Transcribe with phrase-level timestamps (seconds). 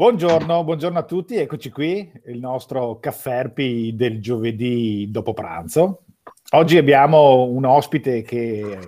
[0.00, 6.04] Buongiorno, buongiorno a tutti, eccoci qui, il nostro Cafferpi del giovedì dopo pranzo.
[6.52, 8.78] Oggi abbiamo un ospite che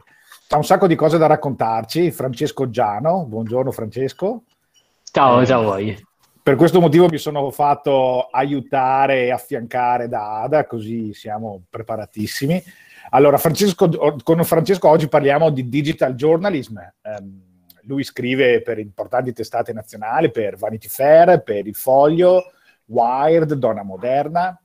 [0.48, 3.26] ha un sacco di cose da raccontarci, Francesco Giano.
[3.26, 4.44] Buongiorno Francesco.
[5.02, 6.02] Ciao, eh, ciao a voi.
[6.42, 12.62] Per questo motivo mi sono fatto aiutare e affiancare da Ada, così siamo preparatissimi.
[13.10, 16.78] Allora, Francesco, con Francesco oggi parliamo di digital journalism.
[17.02, 17.51] Um,
[17.82, 22.52] lui scrive per importanti testate nazionali, per Vanity Fair, per Il Foglio,
[22.86, 24.56] Wired, Donna Moderna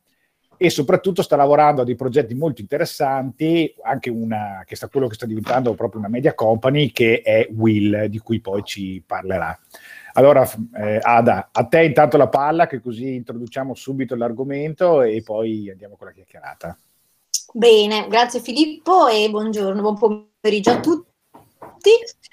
[0.59, 5.13] e soprattutto sta lavorando a dei progetti molto interessanti, anche una che sta quello che
[5.13, 9.57] sta diventando proprio una media company che è Will, di cui poi ci parlerà.
[10.13, 15.69] Allora, eh, Ada, a te intanto la palla, che così introduciamo subito l'argomento e poi
[15.69, 16.75] andiamo con la chiacchierata.
[17.53, 19.95] Bene, grazie Filippo e buongiorno, buon
[20.41, 21.16] pomeriggio a tutti.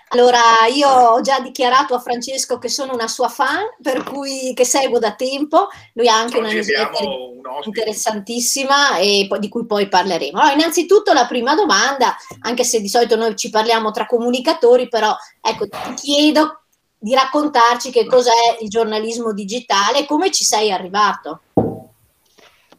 [0.08, 4.64] Allora, io ho già dichiarato a Francesco che sono una sua fan, per cui che
[4.64, 5.68] seguo da tempo.
[5.94, 7.04] Lui ha anche Oggi una newsletter
[7.64, 10.38] interessantissima e poi, di cui poi parleremo.
[10.38, 15.16] Allora, innanzitutto la prima domanda, anche se di solito noi ci parliamo tra comunicatori, però
[15.40, 16.60] ecco, ti chiedo
[16.96, 21.40] di raccontarci che cos'è il giornalismo digitale e come ci sei arrivato.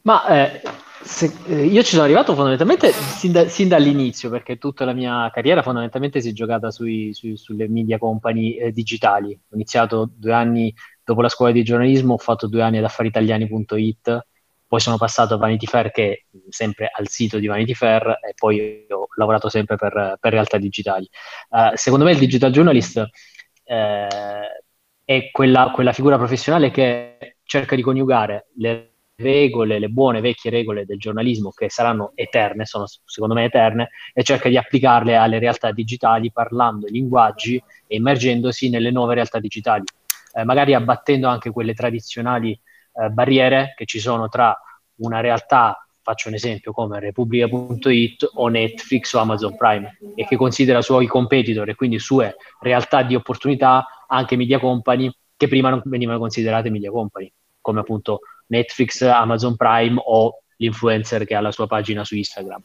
[0.02, 0.61] Ma eh,
[1.06, 5.30] se, eh, io ci sono arrivato fondamentalmente sin, da, sin, dall'inizio, perché tutta la mia
[5.31, 9.31] carriera fondamentalmente si è giocata sui, sui, sulle media company eh, digitali.
[9.31, 14.28] Ho iniziato due anni dopo la scuola di giornalismo, ho fatto due anni ad affaritaliani.it,
[14.67, 18.34] poi sono passato a Vanity Fair, che è sempre al sito di Vanity Fair, e
[18.36, 21.08] poi ho lavorato sempre per, per realtà digitali.
[21.50, 22.97] Uh, secondo me il digital journalist
[23.64, 24.08] eh,
[25.03, 30.85] è quella, quella, figura professionale che cerca di coniugare le regole, le buone vecchie regole
[30.85, 35.72] del giornalismo che saranno eterne, sono secondo me eterne, e cerca di applicarle alle realtà
[35.72, 39.84] digitali parlando i linguaggi e immergendosi nelle nuove realtà digitali,
[40.34, 44.57] eh, magari abbattendo anche quelle tradizionali eh, barriere che ci sono tra
[44.97, 50.84] una realtà faccio un esempio come Repubblica.it o Netflix o Amazon Prime e che considera
[50.84, 56.19] suoi competitor e quindi sue realtà di opportunità anche media company che prima non venivano
[56.19, 62.03] considerate media company, come appunto Netflix, Amazon Prime o l'influencer che ha la sua pagina
[62.03, 62.61] su Instagram.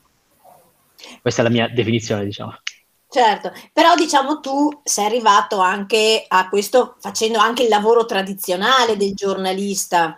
[1.21, 2.57] Questa è la mia definizione, diciamo.
[3.13, 9.15] Certo, però diciamo tu sei arrivato anche a questo facendo anche il lavoro tradizionale del
[9.15, 10.17] giornalista,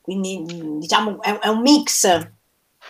[0.00, 0.42] quindi
[0.78, 2.30] diciamo è, è un mix.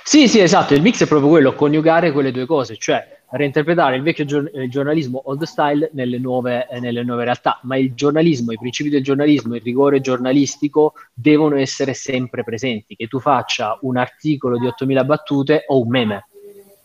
[0.05, 4.03] Sì, sì, esatto, il mix è proprio quello, coniugare quelle due cose, cioè reinterpretare il
[4.03, 8.53] vecchio gior- il giornalismo old style nelle nuove, eh, nelle nuove, realtà, ma il giornalismo,
[8.53, 13.97] i principi del giornalismo, il rigore giornalistico devono essere sempre presenti, che tu faccia un
[13.97, 16.25] articolo di 8000 battute o un meme.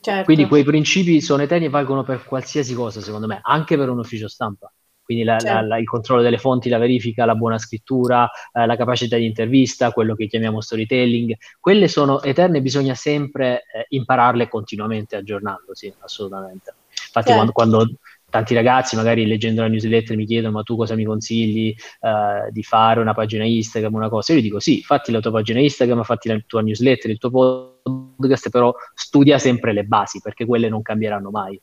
[0.02, 0.24] Certo.
[0.24, 3.98] Quindi quei principi sono eterni e valgono per qualsiasi cosa, secondo me, anche per un
[3.98, 4.72] ufficio stampa
[5.06, 5.54] quindi la, certo.
[5.54, 9.26] la, la, il controllo delle fonti, la verifica, la buona scrittura, eh, la capacità di
[9.26, 16.74] intervista, quello che chiamiamo storytelling, quelle sono eterne, bisogna sempre eh, impararle continuamente aggiornandosi, assolutamente.
[16.90, 17.52] Infatti certo.
[17.52, 21.74] quando, quando, tanti ragazzi magari leggendo la newsletter mi chiedono ma tu cosa mi consigli
[22.02, 25.32] eh, di fare una pagina Instagram, una cosa, io gli dico sì, fatti la tua
[25.32, 30.46] pagina Instagram, fatti la tua newsletter, il tuo podcast, però studia sempre le basi perché
[30.46, 31.62] quelle non cambieranno mai.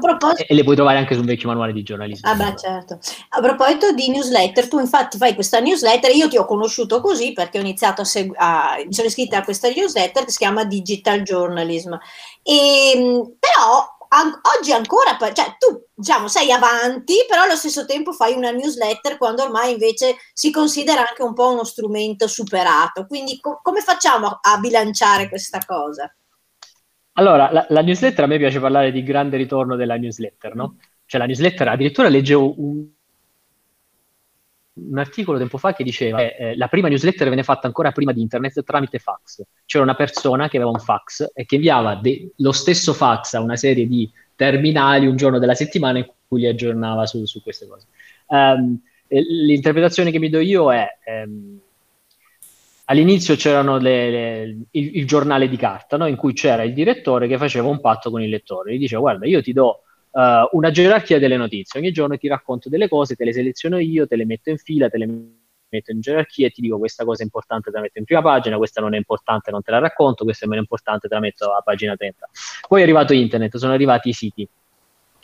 [0.00, 0.44] Proposito...
[0.48, 2.30] E le puoi trovare anche sul vecchio manuale di giornalismo.
[2.30, 2.98] Ah beh, certo.
[3.30, 7.58] A proposito di newsletter, tu infatti fai questa newsletter, io ti ho conosciuto così perché
[7.58, 11.94] ho iniziato a seguire, mi sono iscritta a questa newsletter che si chiama Digital Journalism.
[12.42, 18.12] E, ehm, però an- oggi ancora, cioè tu diciamo sei avanti, però allo stesso tempo
[18.12, 23.06] fai una newsletter quando ormai invece si considera anche un po' uno strumento superato.
[23.06, 26.12] Quindi co- come facciamo a, a bilanciare questa cosa?
[27.16, 30.78] Allora, la, la, newsletter, a me piace parlare di grande ritorno della newsletter, no?
[31.06, 32.86] Cioè la newsletter, addirittura leggevo un,
[34.72, 38.12] un articolo tempo fa che diceva che eh, la prima newsletter venne fatta ancora prima
[38.12, 39.42] di internet tramite fax.
[39.64, 43.40] C'era una persona che aveva un fax e che inviava de- lo stesso fax a
[43.40, 47.68] una serie di terminali un giorno della settimana in cui li aggiornava su, su queste
[47.68, 47.86] cose.
[48.26, 50.86] Um, l'interpretazione che mi do io è...
[51.24, 51.60] Um,
[52.86, 56.06] all'inizio c'erano le, le, il, il, giornale di carta, no?
[56.06, 59.26] in cui c'era il direttore che faceva un patto con il lettore, gli diceva guarda
[59.26, 60.20] io ti do uh,
[60.52, 64.16] una gerarchia delle notizie, ogni giorno ti racconto delle cose, te le seleziono io, te
[64.16, 65.06] le metto in fila, te le
[65.68, 68.22] metto in gerarchia e ti dico questa cosa è importante te la metto in prima
[68.22, 71.20] pagina, questa non è importante non te la racconto, questa è meno importante te la
[71.20, 72.28] metto a pagina 30.
[72.68, 74.46] Poi è arrivato internet, sono arrivati i siti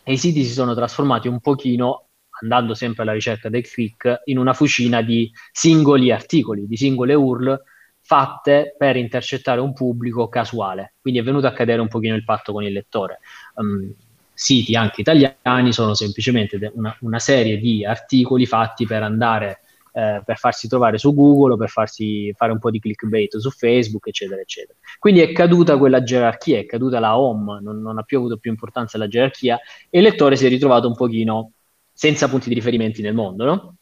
[0.02, 2.06] e i siti si sono trasformati un pochino
[2.40, 7.60] andando sempre alla ricerca del click, in una fucina di singoli articoli, di singole URL
[8.00, 10.94] fatte per intercettare un pubblico casuale.
[11.00, 13.20] Quindi è venuto a cadere un pochino il patto con il lettore.
[13.54, 13.92] Um,
[14.32, 19.60] siti anche italiani sono semplicemente una, una, serie di articoli fatti per andare
[19.93, 24.06] eh, per farsi trovare su Google, per farsi fare un po' di clickbait su Facebook,
[24.06, 24.78] eccetera, eccetera.
[24.98, 28.50] Quindi è caduta quella gerarchia, è caduta la home, non, non ha più avuto più
[28.50, 29.58] importanza la gerarchia
[29.88, 31.52] e il lettore si è ritrovato un pochino
[32.00, 33.76] senza punti di riferimento nel mondo, no?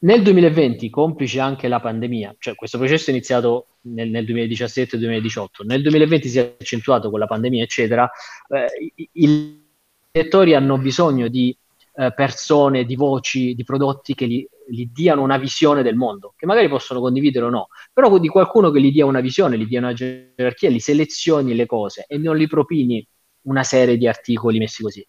[0.00, 5.80] Nel 2020, complice anche la pandemia, cioè questo processo è iniziato nel, nel 2017-2018, nel
[5.80, 8.10] 2020 si è accentuato con la pandemia, eccetera,
[8.50, 9.64] eh, i, i
[10.12, 11.56] lettori hanno bisogno di
[11.94, 16.44] eh, persone, di voci, di prodotti che gli, gli, diano una visione del mondo, che
[16.44, 19.78] magari possono condividere o no, però di qualcuno che gli dia una visione, gli dia
[19.78, 23.02] una gerarchia, li selezioni le cose e non gli propini
[23.46, 25.06] una serie di articoli messi così.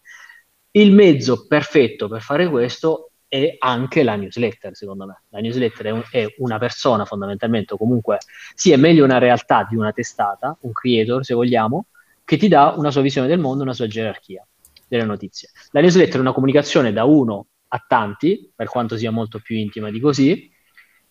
[0.72, 5.22] Il mezzo perfetto per fare questo è anche la newsletter, secondo me.
[5.28, 8.18] La newsletter è, un, è una persona fondamentalmente, o comunque
[8.54, 11.86] sì, è meglio una realtà di una testata, un creator se vogliamo,
[12.24, 14.46] che ti dà una sua visione del mondo, una sua gerarchia
[14.86, 15.50] delle notizie.
[15.70, 19.90] La newsletter è una comunicazione da uno a tanti, per quanto sia molto più intima
[19.90, 20.50] di così,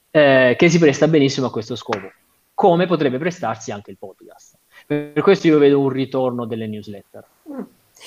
[0.10, 2.12] eh, che si presta benissimo a questo scopo,
[2.54, 4.58] come potrebbe prestarsi anche il podcast.
[4.86, 7.26] Per questo io vedo un ritorno delle newsletter.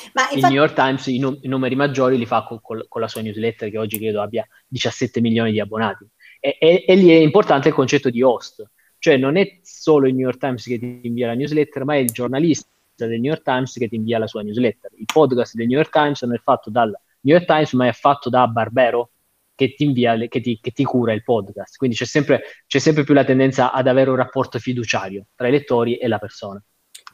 [0.09, 0.35] Mm.
[0.35, 0.39] Infatti...
[0.39, 3.23] Il New York Times i, num- i, numeri maggiori li fa con, con, la sua
[3.23, 6.07] newsletter che oggi credo abbia 17 milioni di abbonati.
[6.41, 8.69] E, e, e, lì è importante il concetto di host,
[8.99, 11.99] cioè non è solo il New York Times che ti invia la newsletter, ma è
[11.99, 14.91] il giornalista del New York Times che ti invia la sua newsletter.
[14.97, 16.89] Il podcast del New York Times non è fatto dal
[17.23, 19.11] New York Times, ma è fatto da Barbero
[19.55, 21.77] che ti, invia, che ti, che ti cura il podcast.
[21.77, 25.51] Quindi c'è sempre, c'è sempre più la tendenza ad avere un rapporto fiduciario tra i
[25.51, 26.63] lettori e la persona.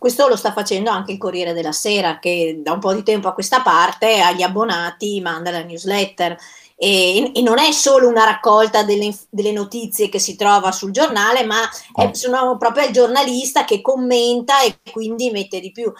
[0.06, 3.26] Questo lo sta facendo anche il Corriere della Sera, che da un po' di tempo
[3.26, 6.38] a questa parte agli abbonati manda la newsletter.
[6.78, 11.42] E, e, non è solo una raccolta delle, delle, notizie che si trova sul giornale,
[11.42, 15.90] ma è, sono proprio il giornalista che commenta e quindi mette di più.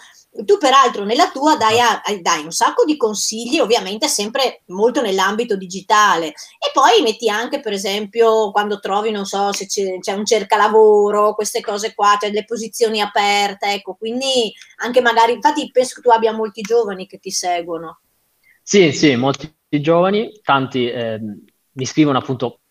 [0.45, 1.79] Tu peraltro nella tua dai,
[2.21, 7.73] dai, un sacco di consigli, ovviamente sempre molto nell'ambito digitale e poi metti anche per
[7.73, 12.45] esempio quando trovi, non so, se c'è, c'è un cercalavoro, queste cose qua, cioè le
[12.45, 14.53] posizioni aperte, ecco, quindi
[14.83, 18.01] anche magari, infatti penso che tu abbia molti giovani che ti seguono.
[18.61, 21.19] Sì, sì, molti giovani, tanti eh,
[21.71, 22.61] mi scrivono appunto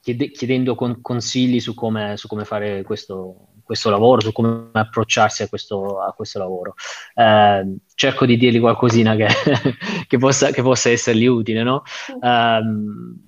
[0.00, 5.42] chiede, chiedendo con, consigli su come, su come fare questo, questo lavoro, su come approcciarsi
[5.42, 6.74] a questo, a questo lavoro.
[7.14, 9.28] Eh, cerco di dirgli qualcosina che,
[10.08, 11.82] che, possa, che possa, essergli utile, no?
[12.08, 12.60] Eh,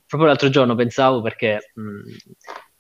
[0.07, 1.83] proprio l'altro giorno pensavo perché mh,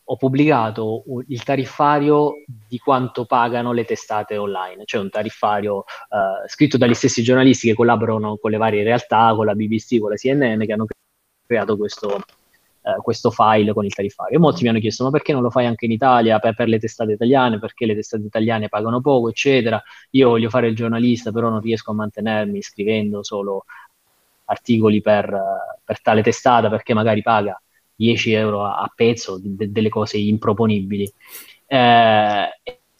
[0.04, 2.32] ho pubblicato il tariffario
[2.68, 7.74] di quanto pagano le testate online, cioè un tariffario eh, scritto dagli stessi giornalisti che
[7.74, 10.86] collaborano con le varie realtà, con la BBC, con la CNN, che hanno
[11.46, 12.16] creato questo,
[12.82, 14.36] eh, questo file con il tariffario.
[14.36, 16.68] E molti mi hanno chiesto: ma perché non lo fai anche in Italia per, per,
[16.68, 17.58] le testate italiane?
[17.58, 19.80] Perché le testate italiane pagano poco, eccetera.
[20.10, 23.64] Io voglio fare il giornalista, però non riesco a mantenermi scrivendo solo
[24.46, 25.34] articoli per,
[25.84, 27.60] per tale testata perché magari paga
[28.02, 31.10] 10 euro a, a pezzo, de, delle cose improponibili.
[31.66, 32.48] Eh,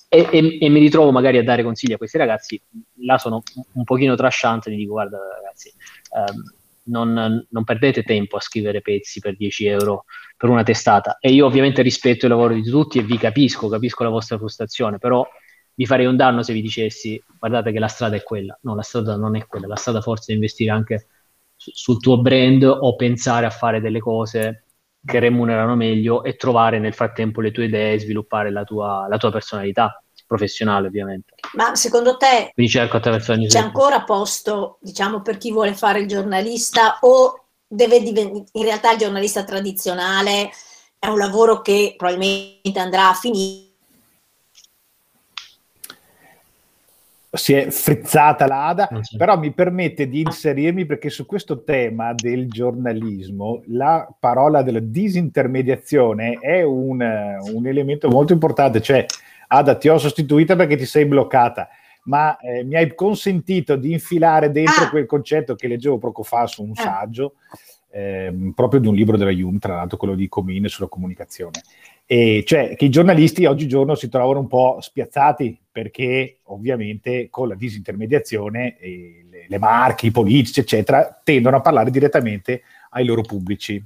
[0.08, 2.60] e, e, e, mi ritrovo magari a dare consigli a questi ragazzi,
[3.00, 5.72] là sono un pochino trasciante, gli dico guarda ragazzi,
[6.14, 6.43] ehm,
[6.84, 10.05] non, non, perdete tempo a scrivere pezzi per 10 euro
[10.36, 11.17] per una testata.
[11.19, 14.98] E io ovviamente rispetto il lavoro di tutti e vi capisco, capisco la vostra frustrazione,
[14.98, 15.27] però
[15.74, 18.58] vi farei un danno se vi dicessi guardate che la strada è quella.
[18.62, 21.06] No, la strada non è quella, la strada forse è investire anche
[21.56, 24.61] su, sul tuo brand o pensare a fare delle cose
[25.05, 29.17] che remunerano meglio e trovare nel frattempo le tue idee e sviluppare la tua, la
[29.17, 31.35] tua personalità professionale ovviamente.
[31.55, 32.53] Ma secondo te
[33.49, 38.93] c'è ancora posto, diciamo, per chi vuole fare il giornalista o deve diventare, in realtà
[38.93, 40.51] il giornalista tradizionale
[40.99, 43.71] è un lavoro che probabilmente andrà a finire
[47.34, 53.62] si è frizzata l'ada, però mi permette di inserirmi perché su questo tema del giornalismo
[53.69, 59.06] la parola della disintermediazione è un, un elemento molto importante, cioè
[59.48, 61.69] Ada ti ho sostituita perché ti sei bloccata,
[62.05, 64.91] ma eh, mi hai consentito di infilare dentro ah.
[64.91, 66.81] quel concetto che leggevo poco fa su un ah.
[66.81, 67.34] saggio,
[67.91, 71.60] eh, proprio di un libro della Hume, tra l'altro quello di Comine sulla comunicazione.
[72.05, 77.55] E cioè che i giornalisti oggigiorno si trovano un po' spiazzati perché ovviamente con la
[77.55, 83.82] disintermediazione eh, le, le marche, i politici, eccetera, tendono a parlare direttamente ai loro pubblici.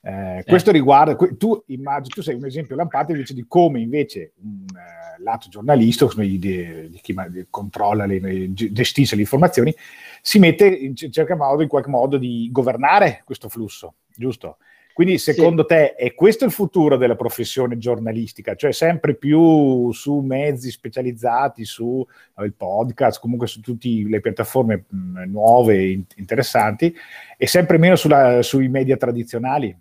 [0.00, 4.64] Eh, questo riguarda, tu immagini, tu sei un esempio lampante invece di come invece un
[4.68, 7.14] uh, lato giornalistico, di, di, chi
[7.50, 9.74] controlla, le, gestisce le informazioni,
[10.22, 14.58] si mette, in, cerca modo, in qualche modo di governare questo flusso, giusto?
[14.98, 15.68] Quindi secondo sì.
[15.68, 18.56] te è questo il futuro della professione giornalistica?
[18.56, 24.86] Cioè sempre più su mezzi specializzati, su no, il podcast, comunque su tutte le piattaforme
[24.88, 26.92] mh, nuove e in- interessanti
[27.36, 29.72] e sempre meno sulla, sui media tradizionali?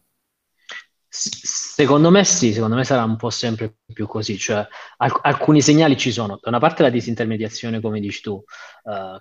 [1.09, 5.97] Secondo me sì, secondo me sarà un po' sempre più così, cioè alc- alcuni segnali
[5.97, 9.17] ci sono, da una parte la disintermediazione, come dici tu, uh,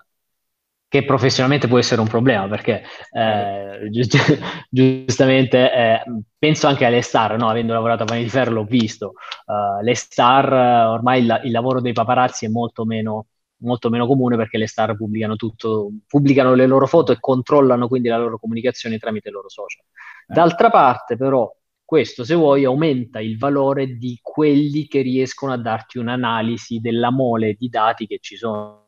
[0.89, 4.39] che professionalmente può essere un problema, perché eh, giust-
[4.69, 6.01] giustamente eh,
[6.37, 7.49] penso anche alle star, no?
[7.49, 9.13] avendo lavorato a Vanity Fair l'ho visto,
[9.45, 10.51] uh, le star
[10.91, 13.27] ormai il, il, lavoro dei paparazzi è molto meno,
[13.57, 18.07] molto meno comune perché le star pubblicano tutto, pubblicano le loro foto e controllano quindi
[18.07, 19.83] la loro comunicazione tramite i loro social.
[20.27, 20.33] Eh.
[20.33, 21.51] D'altra parte però
[21.83, 27.53] questo, se vuoi, aumenta il valore di quelli che riescono a darti un'analisi della mole
[27.53, 28.86] di dati che ci sono.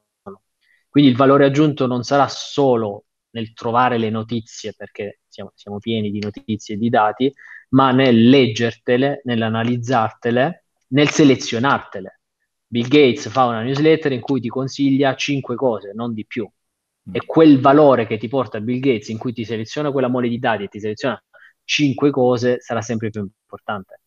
[0.90, 6.10] Quindi il valore aggiunto non sarà solo nel trovare le notizie, perché siamo, siamo pieni
[6.10, 7.34] di notizie e di dati,
[7.70, 12.22] ma nel leggertele, nell'analizzartele, nel selezionartele.
[12.66, 16.48] Bill Gates fa una newsletter in cui ti consiglia cinque cose, non di più.
[16.48, 17.16] Mm.
[17.16, 20.40] E quel valore che ti porta Bill Gates, in cui ti seleziona quella mole di
[20.40, 21.22] dati e ti seleziona
[21.64, 24.02] cinque cose sarà sempre più importante.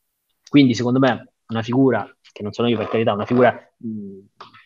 [0.49, 4.19] Quindi, secondo me, una figura, che non sono io per carità, una figura mh,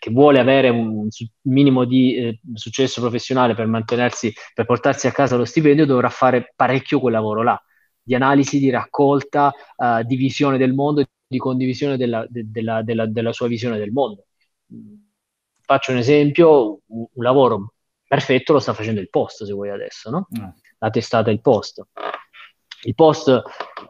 [0.06, 1.08] che vuole avere un, un
[1.42, 6.52] minimo di eh, successo professionale per mantenersi, per portarsi a casa lo stipendio, dovrà fare
[6.54, 7.60] parecchio quel lavoro là,
[8.00, 13.06] di analisi, di raccolta, uh, di visione del mondo di condivisione della, de, della, della,
[13.06, 14.26] della, sua visione del mondo.
[15.60, 17.74] Faccio un esempio, un, un, lavoro
[18.06, 20.28] perfetto lo sta facendo il post, se vuoi adesso, no?
[20.38, 20.48] Mm.
[20.78, 21.84] La testata il post
[22.82, 23.42] il post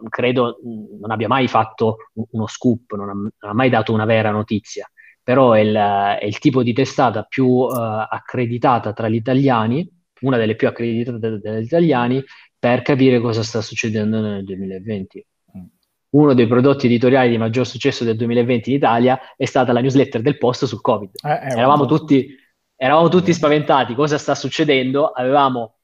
[0.08, 4.30] credo non abbia mai fatto uno scoop, non ha, non ha mai dato una vera
[4.30, 4.90] notizia,
[5.26, 9.84] però è il, è il tipo di testata più uh, accreditata tra gli italiani,
[10.20, 12.22] una delle più accreditate dagli italiani,
[12.56, 15.26] per capire cosa sta succedendo nel 2020.
[15.58, 15.64] Mm.
[16.10, 20.22] Uno dei prodotti editoriali di maggior successo del 2020 in Italia è stata la newsletter
[20.22, 21.10] del post sul Covid.
[21.20, 22.32] Eh, eravamo, tutti,
[22.76, 25.08] eravamo tutti spaventati, cosa sta succedendo?
[25.08, 25.78] Avevamo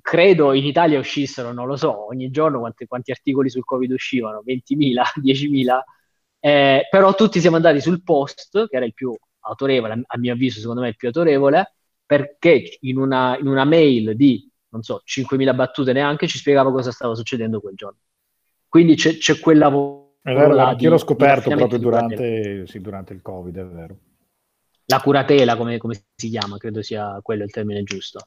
[0.00, 4.40] credo in Italia uscissero, non lo so, ogni giorno quanti, quanti articoli sul Covid uscivano,
[4.46, 5.78] 20.000, 10.000,
[6.40, 10.60] eh, però tutti siamo andati sul post, che era il più autorevole, a mio avviso
[10.60, 15.54] secondo me il più autorevole, perché in una, in una mail di, non so, 5.000
[15.54, 17.98] battute neanche ci spiegava cosa stava succedendo quel giorno.
[18.68, 20.16] Quindi c'è, c'è quel lavoro.
[20.22, 23.96] È vero, anch'io l'ho scoperto proprio durante, sì, durante, il Covid, è vero.
[24.86, 28.20] La curatela, come, come si chiama, credo sia quello il termine giusto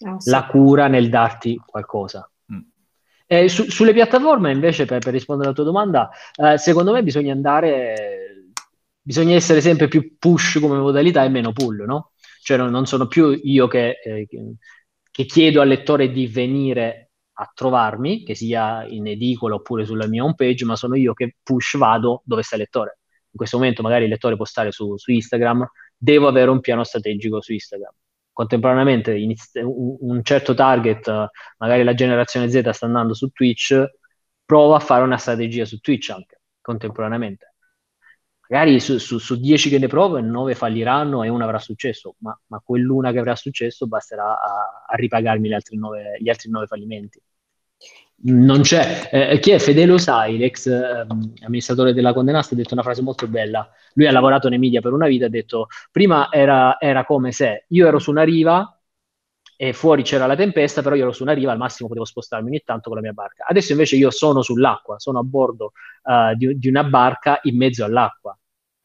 [0.00, 0.30] ah, sì.
[0.30, 2.28] la cura nel darti qualcosa.
[3.26, 7.32] Eh, su, sulle piattaforme, invece, per, per, rispondere alla tua domanda, eh, secondo me bisogna
[7.32, 8.52] andare,
[9.00, 12.12] bisogna essere sempre più push come modalità e meno pull, no?
[12.42, 14.26] Cioè non, non sono più io che, eh,
[15.10, 20.22] che, chiedo al lettore di venire a trovarmi, che sia in edicola oppure sulla mia
[20.24, 22.98] homepage, ma sono io che push vado dove sta il lettore.
[23.30, 25.66] In questo momento magari il lettore può stare su, su Instagram,
[25.96, 27.92] devo avere un piano strategico su Instagram
[28.34, 33.82] contemporaneamente inizi- un, certo target, magari la generazione Z sta andando su Twitch,
[34.44, 37.54] prova a fare una strategia su Twitch anche contemporaneamente.
[38.48, 42.38] Magari su, su, su 10 che ne provo, 9 falliranno e una avrà successo, ma,
[42.48, 46.66] ma quell'una che avrà successo basterà a, a ripagarmi gli altri 9, gli altri 9
[46.66, 47.22] fallimenti
[48.26, 49.08] non c'è.
[49.10, 51.06] Eh, chi è Fedele Osai, l'ex eh,
[51.44, 53.68] amministratore della Condenast, ha detto una frase molto bella.
[53.94, 57.66] Lui ha lavorato nei media per una vita, ha detto prima era, era, come se
[57.68, 58.78] io ero su una riva
[59.56, 62.48] e fuori c'era la tempesta, però io ero su una riva, al massimo potevo spostarmi
[62.48, 63.44] ogni tanto con la mia barca.
[63.46, 65.72] Adesso invece io sono sull'acqua, sono a bordo
[66.04, 68.36] uh, di, di, una barca in mezzo all'acqua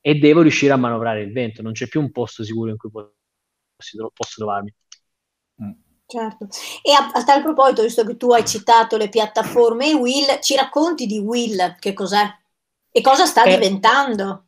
[0.01, 2.89] e devo riuscire a manovrare il vento, non c'è più un posto sicuro in cui
[2.91, 3.11] posso,
[4.13, 4.73] posso trovarmi.
[5.63, 5.71] Mm.
[6.09, 6.47] Certo.
[6.81, 10.55] E a, a, tal proposito, visto che tu hai citato le piattaforme e Will, ci
[10.55, 12.25] racconti di Will che cos'è
[12.91, 14.47] e cosa sta eh, diventando?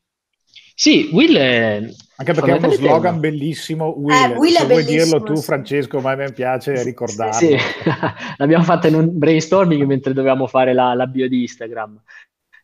[0.74, 1.88] Sì, Will è...
[2.15, 4.32] Anche perché è uno slogan bellissimo, Will.
[4.32, 7.34] Eh, Will Se vuoi dirlo tu, Francesco, ma a me piace ricordarlo.
[7.34, 7.56] Sì,
[8.38, 12.01] l'abbiamo fatta in un brainstorming mentre dovevamo fare la, la bio di Instagram.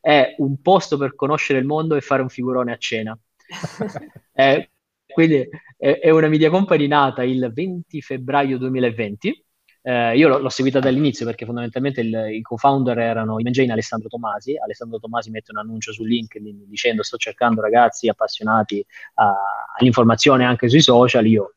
[0.02, 3.16] È un posto per conoscere il mondo e fare un figurone a cena.
[4.34, 4.70] eh,
[5.18, 9.46] quindi è, è, una media company nata il 20 febbraio 2020.
[9.82, 14.10] Eh, io l'ho, l'ho, seguita dall'inizio perché fondamentalmente il, i co-founder erano Imagine e Alessandro
[14.10, 14.56] Tomasi.
[14.60, 19.34] Alessandro Tomasi mette un annuncio su LinkedIn dicendo sto cercando ragazzi appassionati a,
[19.80, 21.26] all'informazione anche sui social.
[21.26, 21.56] Io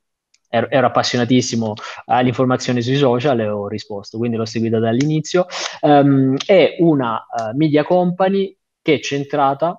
[0.49, 1.75] ero, ero, appassionatissimo
[2.07, 5.45] all'informazione sui social e ho risposto, quindi l'ho seguita dall'inizio.
[5.83, 9.79] Um, è una uh, media company che è centrata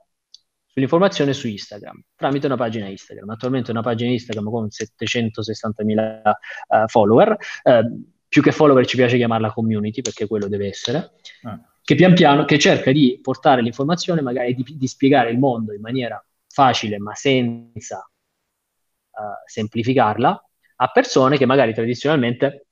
[0.71, 3.29] sull'informazione su Instagram tramite una pagina Instagram.
[3.29, 7.37] Attualmente una pagina Instagram con 760.000 uh, follower.
[7.63, 11.11] Uh, più che follower ci piace chiamarla community perché quello deve essere.
[11.43, 11.59] Ah.
[11.83, 15.81] Che pian piano che cerca di portare l'informazione, magari di, di spiegare il mondo in
[15.81, 20.45] maniera facile ma senza uh, semplificarla
[20.77, 22.67] a persone che magari tradizionalmente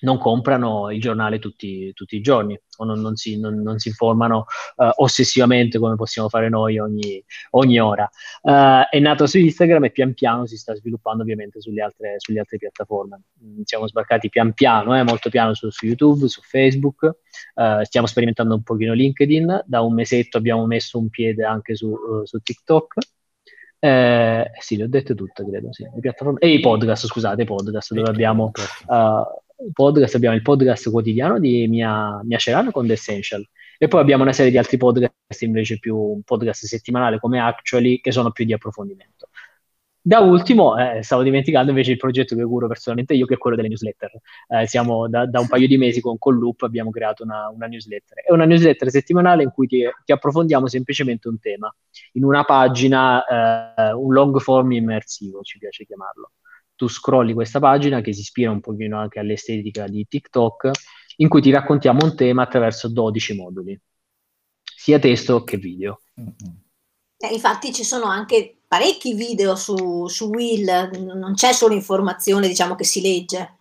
[0.00, 3.88] non comprano il giornale tutti, tutti i giorni o non, non, si, non, non, si,
[3.88, 8.08] informano uh, ossessivamente come possiamo fare noi ogni, ogni ora.
[8.42, 12.40] Uh, è nato su Instagram e pian piano si sta sviluppando ovviamente sulle altre, sulle
[12.40, 13.22] altre piattaforme.
[13.44, 17.02] Mm, siamo sbarcati pian piano, eh, molto piano su, su, YouTube, su Facebook,
[17.54, 21.94] uh, stiamo sperimentando un pochino LinkedIn, da un mesetto abbiamo messo un piede anche su,
[22.24, 22.94] su TikTok.
[23.82, 25.84] Eh, sì, le ho dette tutte, credo, sì.
[25.84, 26.38] Le piattaforme...
[26.40, 28.52] E i podcast, scusate, i podcast, dove abbiamo
[28.88, 29.22] uh,
[29.72, 33.46] podcast, abbiamo il podcast quotidiano di Mia, Mia Cerano con The Essential
[33.78, 38.00] e poi abbiamo una serie di altri podcast invece più un podcast settimanale come Actually
[38.00, 39.28] che sono più di approfondimento.
[40.02, 43.54] Da ultimo, eh, stavo dimenticando invece il progetto che curo personalmente io, che è quello
[43.54, 44.10] delle newsletter.
[44.48, 47.66] Eh, siamo da, da, un paio di mesi con, con Loop abbiamo creato una, una,
[47.66, 48.22] newsletter.
[48.24, 51.74] È una newsletter settimanale in cui ti, ti approfondiamo semplicemente un tema,
[52.12, 56.30] in una pagina, eh, un long form immersivo, ci piace chiamarlo
[56.80, 60.70] tu scrolli questa pagina che si ispira un pochino anche all'estetica di TikTok,
[61.16, 63.78] in cui ti raccontiamo un tema attraverso 12 moduli,
[64.62, 66.00] sia testo che video.
[67.18, 72.74] Eh, infatti ci sono anche parecchi video su, su Will, non c'è solo informazione diciamo
[72.76, 73.58] che si legge.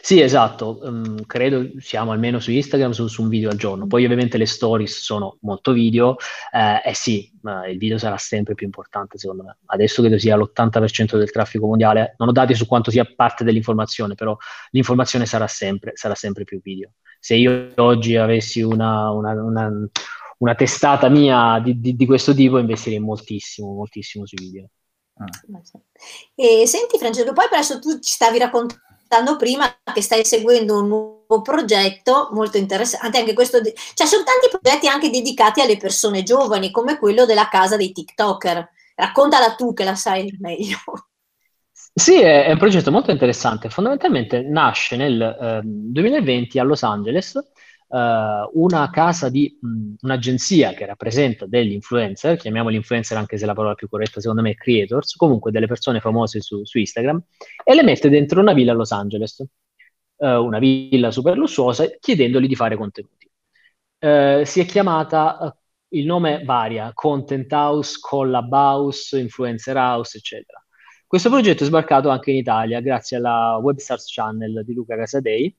[0.00, 3.86] Sì, esatto, um, credo siamo almeno su Instagram su, su, un video al giorno.
[3.86, 6.16] Poi ovviamente le stories sono molto video,
[6.52, 7.30] eh, e sì,
[7.68, 9.58] il video sarà sempre più importante secondo me.
[9.66, 14.14] Adesso credo sia l'80% del traffico mondiale, non ho dati su quanto sia parte dell'informazione,
[14.14, 14.36] però
[14.70, 16.92] l'informazione sarà sempre, sarà sempre più video.
[17.20, 19.70] Se io oggi avessi una, una, una,
[20.38, 24.68] una testata mia di, di, di questo tipo, investirei moltissimo, moltissimo sui video.
[25.16, 25.26] Ah.
[26.34, 28.82] E senti Francesco, poi presto tu ci stavi raccontando
[29.14, 34.24] raccontando prima che stai seguendo un nuovo progetto molto interessante, anche questo, de- cioè sono
[34.24, 38.70] tanti progetti anche dedicati alle persone giovani, come quello della casa dei TikToker.
[38.96, 40.76] Raccontala tu che la sai meglio.
[41.96, 43.68] Sì, è, è un progetto molto interessante.
[43.68, 47.40] Fondamentalmente nasce nel eh, 2020 a Los Angeles
[47.88, 53.54] uh, una casa di mh, un'agenzia che rappresenta degli influencer, chiamiamoli influencer anche se la
[53.54, 57.22] parola più corretta secondo me è creators, comunque delle persone famose su, su Instagram,
[57.62, 59.38] e le mette dentro una villa a Los Angeles,
[60.16, 63.30] uh, una villa super lussuosa, chiedendogli di fare contenuti.
[63.98, 65.56] Uh, si è chiamata,
[65.94, 70.58] il nome varia, Content House, Collab House, Influencer House, eccetera.
[71.06, 75.56] Questo progetto è sbarcato anche in Italia grazie alla Webstars Channel di Luca Casadei,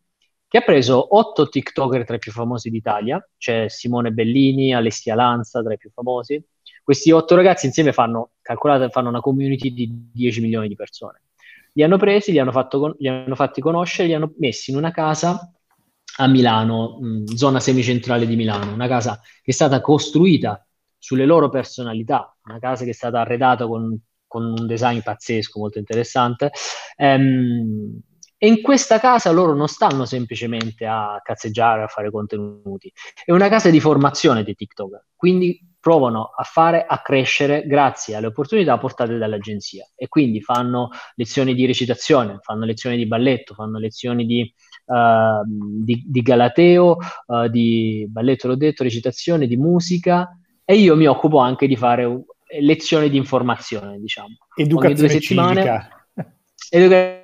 [0.48, 5.62] che ha preso otto TikToker tra i più famosi d'Italia, c'è Simone Bellini, Alessia Lanza
[5.64, 6.44] tra i più famosi.
[6.84, 11.22] Questi otto ragazzi insieme fanno, calcolate, fanno una community di 10 milioni di persone.
[11.74, 14.92] Li hanno presi, li hanno, fatto, li hanno fatti conoscere, li hanno messi in una
[14.92, 15.52] casa
[16.18, 20.66] a Milano, mh, zona semicentrale di Milano, una casa che è stata costruita
[20.98, 25.80] sulle loro personalità, una casa che è stata arredata con, con un design pazzesco, molto
[25.80, 26.52] interessante.
[26.96, 28.00] Ehm,
[28.38, 32.92] e in questa casa loro non stanno semplicemente a cazzeggiare, a fare contenuti,
[33.24, 38.26] è una casa di formazione di TikTok, quindi provano a fare, a crescere grazie alle
[38.26, 44.26] opportunità portate dall'agenzia e quindi fanno lezioni di recitazione, fanno lezioni di balletto, fanno lezioni
[44.26, 44.52] di,
[44.86, 51.06] uh, di, di galateo, uh, di balletto, l'ho detto, recitazione, di musica e io mi
[51.06, 52.24] occupo anche di fare
[52.60, 54.38] lezioni di informazione, diciamo.
[54.56, 55.88] Educazione civica.
[56.68, 57.15] Educazione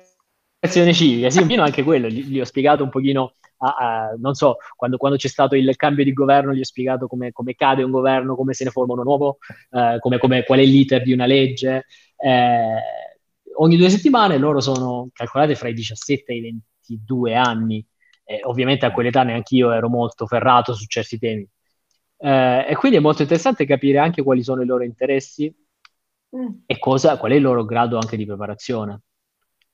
[0.62, 4.14] educazione civica, sì, un pochino anche quello, gli, gli ho spiegato un pochino, a, a,
[4.16, 7.54] non so, quando, quando, c'è stato il cambio di governo, gli ho spiegato come, come
[7.54, 9.38] cade un governo, come se ne forma uno nuovo,
[9.70, 11.86] eh, come, come, qual è l'iter di una legge.
[12.16, 12.76] Eh,
[13.56, 17.84] ogni due settimane loro sono calcolate fra i 17 e i 22 anni,
[18.24, 21.46] eh, ovviamente a quell'età neanche io ero molto ferrato su certi temi.
[22.18, 25.52] Eh, e quindi è molto interessante capire anche quali sono i loro interessi
[26.36, 26.48] mm.
[26.66, 29.00] e cosa, qual è il loro grado anche di preparazione.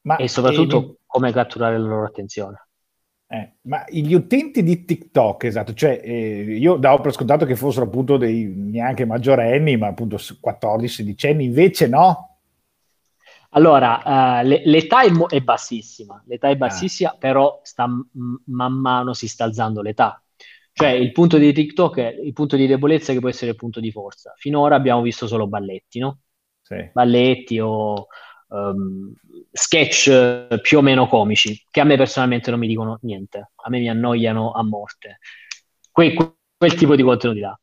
[0.03, 2.69] Ma e soprattutto eh, come catturare la loro attenzione.
[3.31, 7.85] Eh, ma gli utenti di TikTok, esatto, cioè eh, io davo per scontato che fossero
[7.85, 12.39] appunto dei neanche maggiorenni, ma appunto 14-16 anni, invece no.
[13.51, 16.57] Allora, uh, l'età è, mo- è, bassissima, l'età è ah.
[16.57, 17.17] bassissima, ah.
[17.19, 20.23] però sta, m- man mano si sta alzando l'età.
[20.73, 23.81] Cioè il punto di TikTok è il punto di debolezza che può essere il punto
[23.81, 24.33] di forza.
[24.37, 26.21] Finora abbiamo visto solo balletti, no?
[26.63, 26.91] Sì.
[26.93, 28.07] Balletti o
[28.49, 29.13] um,
[29.53, 33.71] sketch eh, più o meno comici, che a me personalmente non mi dicono niente, a
[33.71, 35.19] me mi annoiano a morte.
[35.91, 36.15] Que-
[36.57, 37.59] quel tipo di contenuti là.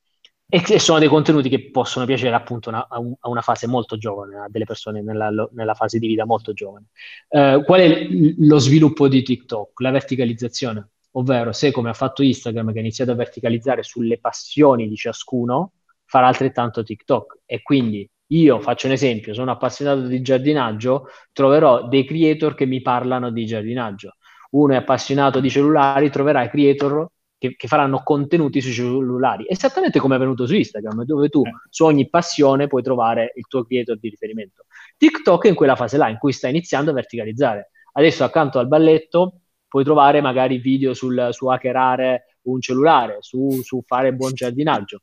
[0.47, 3.67] E, e sono dei contenuti che possono piacere appunto una, a, un, a, una fase
[3.67, 6.85] molto giovane, a delle persone nella, nella fase di vita molto giovane.
[7.29, 9.79] Uh, qual è l- lo sviluppo di TikTok?
[9.79, 14.87] La verticalizzazione, ovvero se come ha fatto Instagram che ha iniziato a verticalizzare sulle passioni
[14.87, 15.73] di ciascuno,
[16.05, 22.05] farà altrettanto TikTok e quindi io faccio un esempio, sono appassionato di giardinaggio, troverò dei
[22.05, 24.15] creator che mi parlano di giardinaggio.
[24.51, 27.07] Uno è appassionato di cellulari, troverai creator
[27.37, 31.51] che, che, faranno contenuti sui cellulari, esattamente come è venuto su Instagram, dove tu eh.
[31.69, 34.65] su ogni passione puoi trovare il tuo creator di riferimento.
[34.97, 37.71] TikTok è in quella fase là, in cui sta iniziando a verticalizzare.
[37.93, 43.83] Adesso accanto al balletto puoi trovare magari video sul, su hackerare un cellulare, su, su
[43.85, 45.01] fare buon giardinaggio.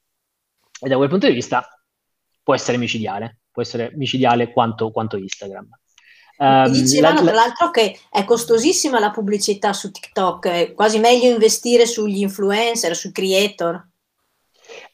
[0.80, 1.64] E da quel punto di vista
[2.42, 5.68] può essere micidiale, può essere micidiale quanto, quanto Instagram.
[6.38, 7.30] Um, dicevano la, la...
[7.30, 12.96] tra l'altro che è costosissima la pubblicità su TikTok, è quasi meglio investire sugli influencer,
[12.96, 13.88] sui creator.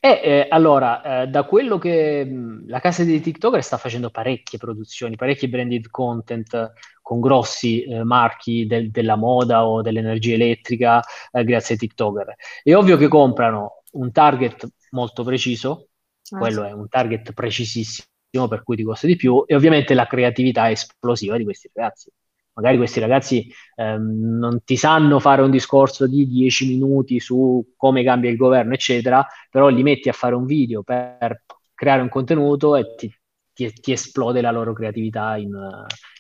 [0.01, 4.59] Eh, eh, allora, eh, da quello che mh, la casa di TikToker sta facendo parecchie
[4.59, 11.45] produzioni, parecchi branded content con grossi eh, marchi del, della moda o dell'energia elettrica eh,
[11.45, 12.35] grazie ai TikToker.
[12.63, 15.88] È ovvio che comprano un target molto preciso,
[16.31, 16.69] ah, quello sì.
[16.69, 21.37] è un target precisissimo per cui ti costa di più e ovviamente la creatività esplosiva
[21.37, 22.11] di questi ragazzi.
[22.59, 28.03] Magari questi ragazzi ehm, non ti sanno fare un discorso di 10 minuti su come
[28.03, 32.75] cambia il governo, eccetera, però li metti a fare un video per creare un contenuto
[32.75, 33.17] e ti,
[33.53, 35.53] ti, ti esplode la loro creatività in,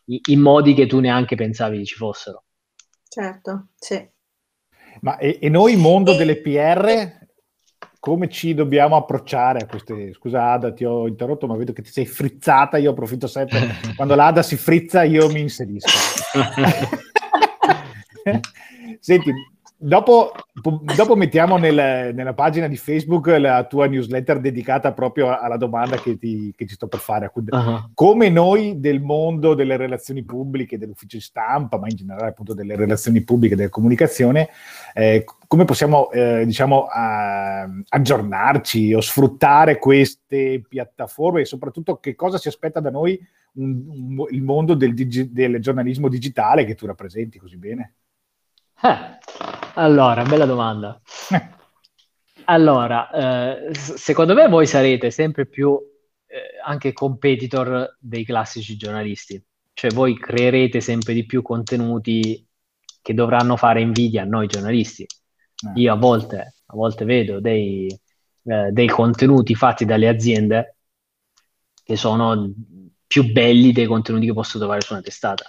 [0.04, 2.44] in, in modi che tu neanche pensavi ci fossero.
[3.08, 4.08] Certo, sì.
[5.00, 6.16] Ma e, e noi, mondo e...
[6.16, 7.27] delle PR,
[8.08, 10.14] come ci dobbiamo approcciare a queste...
[10.14, 13.74] Scusa Ada, ti ho interrotto, ma vedo che ti sei frizzata, io approfitto sempre.
[13.96, 15.90] Quando l'Ada si frizza io mi inserisco.
[18.98, 19.30] Senti,
[19.80, 20.32] Dopo,
[20.96, 26.18] dopo mettiamo nel, nella pagina di Facebook la tua newsletter dedicata proprio alla domanda che,
[26.18, 27.30] ti, che ci sto per fare.
[27.32, 27.90] Uh-huh.
[27.94, 33.22] Come noi del mondo delle relazioni pubbliche, dell'ufficio stampa, ma in generale appunto delle relazioni
[33.22, 34.48] pubbliche, della comunicazione,
[34.94, 42.36] eh, come possiamo eh, diciamo a, aggiornarci o sfruttare queste piattaforme e soprattutto che cosa
[42.36, 43.16] si aspetta da noi
[43.52, 47.92] un, un, il mondo del, digi- del giornalismo digitale che tu rappresenti così bene?
[48.80, 49.18] Eh,
[49.74, 51.00] allora, bella domanda.
[51.30, 51.56] Eh.
[52.44, 55.76] Allora, eh, secondo me voi sarete sempre più
[56.26, 62.46] eh, anche competitor dei classici giornalisti, cioè voi creerete sempre di più contenuti
[63.02, 65.06] che dovranno fare invidia a noi giornalisti.
[65.74, 67.88] Io a volte, a volte vedo dei,
[68.42, 70.76] dei contenuti fatti dalle aziende
[71.82, 72.52] che sono
[73.06, 75.44] più belli dei contenuti che posso trovare su una testata.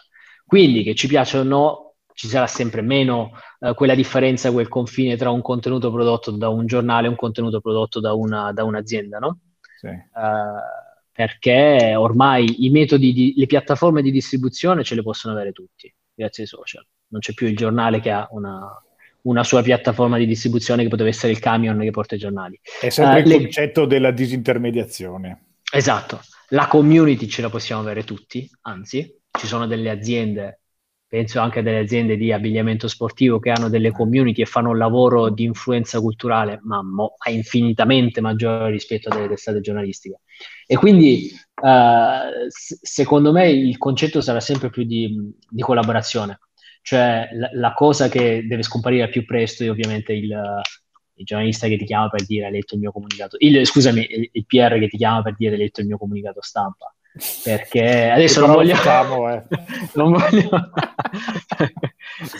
[0.45, 1.88] Quindi che ci piacciono
[2.19, 6.65] ci sarà sempre meno eh, quella differenza, quel confine tra un contenuto prodotto da un
[6.65, 9.39] giornale e un contenuto prodotto da, una, da un'azienda, no?
[9.79, 9.87] Sì.
[9.87, 10.59] Uh,
[11.13, 16.43] perché ormai i metodi, di, le piattaforme di distribuzione ce le possono avere tutti, grazie
[16.43, 16.85] ai social.
[17.07, 18.67] Non c'è più il giornale che ha una,
[19.21, 22.59] una sua piattaforma di distribuzione che poteva essere il camion che porta i giornali.
[22.81, 23.37] È sempre uh, il le...
[23.37, 25.45] concetto della disintermediazione.
[25.71, 30.58] Esatto, la community ce la possiamo avere tutti, anzi, ci sono delle aziende
[31.09, 35.31] penso anche delle aziende di abbigliamento sportivo che hanno delle community e fanno un lavoro
[35.31, 40.19] di influenza culturale, ma mo- infinitamente maggiore rispetto a delle testate giornalistiche.
[40.67, 41.31] E quindi
[42.47, 46.39] s- secondo me il concetto sarà sempre più di, di collaborazione,
[46.83, 50.29] cioè la-, la, cosa che deve scomparire più presto è ovviamente il,
[51.15, 54.29] il giornalista che ti chiama per dire hai letto il mio comunicato, il, scusami, il,
[54.31, 56.93] il PR che ti chiama per dire hai letto il mio comunicato stampa
[57.43, 59.43] perché adesso non voglio, facciamo, eh.
[59.95, 60.71] non voglio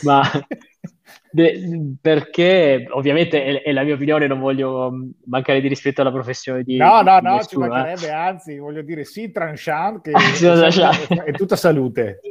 [0.04, 0.22] ma
[1.32, 4.92] de, perché ovviamente è, è, la mia opinione non voglio
[5.26, 8.12] mancare di rispetto alla professione di no no no ci mancherebbe eh.
[8.12, 12.22] anzi voglio dire sì tranchant che è, è tutta salute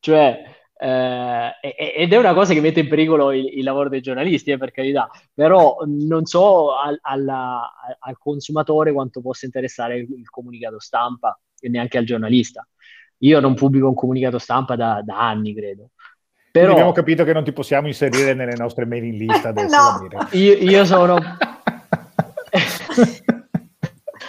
[0.00, 1.54] cioè eh,
[1.96, 4.72] ed è una cosa che mette in pericolo il, il lavoro dei giornalisti, eh, per
[4.72, 11.38] carità, però non so al, alla, al, consumatore quanto possa interessare il, il, comunicato stampa
[11.58, 12.66] e neanche al giornalista.
[13.20, 15.90] Io non pubblico un comunicato stampa da, da anni, credo.
[16.52, 16.72] Però...
[16.72, 19.76] abbiamo capito che non ti possiamo inserire nelle nostre mailing list adesso.
[19.76, 20.28] no.
[20.32, 21.18] io, io sono...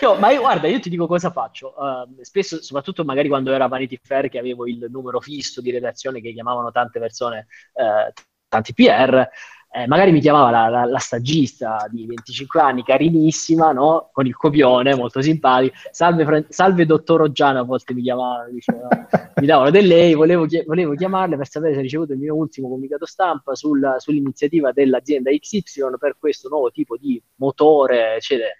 [0.07, 1.73] Io, ma io, guarda, io ti dico cosa faccio.
[1.75, 6.21] Uh, spesso, soprattutto magari quando era Vanity Fair, che avevo il numero fisso di redazione
[6.21, 8.09] che chiamavano tante persone, uh,
[8.47, 9.27] tanti PR,
[9.69, 14.09] eh, magari mi chiamava la, la, la, stagista di 25 anni, carinissima, no?
[14.13, 15.75] con il copione, molto simpatico.
[15.91, 18.87] Salve, salve dottor Oggiano, a volte mi chiamava, diceva,
[19.35, 22.33] mi davano del lei, volevo, chi- volevo, chiamarle per sapere se ha ricevuto il mio
[22.33, 28.51] ultimo comunicato stampa sul, sull'iniziativa dell'azienda XY per questo nuovo tipo di motore, eccetera.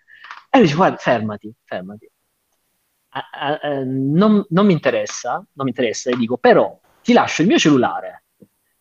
[0.50, 2.10] E lui dice, guarda, fermati, fermati.
[3.14, 7.48] Uh, uh, non, non, mi interessa, non mi interessa, e dico, però ti lascio il
[7.48, 8.26] mio cellulare,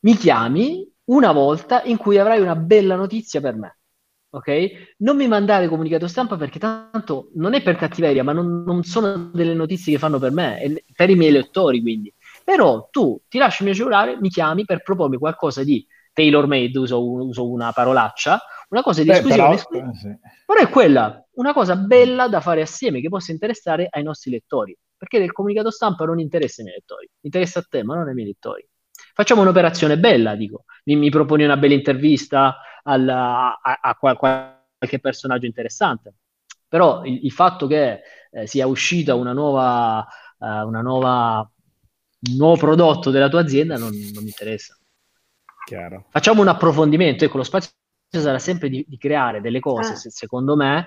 [0.00, 3.78] mi chiami una volta in cui avrai una bella notizia per me.
[4.30, 4.94] ok?
[4.98, 9.30] Non mi mandare comunicato stampa perché tanto non è per cattiveria, ma non, non sono
[9.32, 12.12] delle notizie che fanno per me, è per i miei lettori quindi.
[12.44, 16.78] Però tu ti lasci il mio cellulare, mi chiami per propormi qualcosa di tailor made,
[16.78, 20.16] uso, uso una parolaccia, una cosa di esclusiva, però, sì.
[20.46, 24.76] però è quella, una cosa bella da fare assieme che possa interessare ai nostri lettori,
[24.96, 28.14] perché del comunicato stampa non interessa ai miei lettori, interessa a te, ma non ai
[28.14, 28.66] miei lettori.
[29.14, 35.46] Facciamo un'operazione bella, dico, mi, mi proponi una bella intervista alla, a, a, qualche personaggio
[35.46, 36.14] interessante,
[36.68, 40.06] però il, il fatto che eh, sia uscita una nuova,
[40.38, 41.50] uh, una nuova,
[42.28, 44.76] un nuovo prodotto della tua azienda non, non mi interessa.
[45.64, 46.06] Chiaro.
[46.10, 47.70] Facciamo un approfondimento, ecco, lo spazio
[48.08, 49.96] sarà sempre di, di creare delle cose, ah.
[49.96, 50.86] se, secondo me,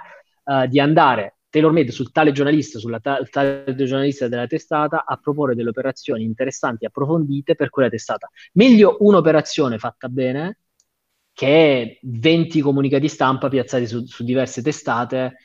[0.49, 5.17] uh, di andare tailor made sul tale giornalista, sulla ta- tale giornalista della testata, a
[5.17, 8.29] proporre delle operazioni interessanti, approfondite per quella testata.
[8.53, 10.59] Meglio un'operazione fatta bene
[11.33, 15.38] che 20 comunicati stampa piazzati su, su diverse testate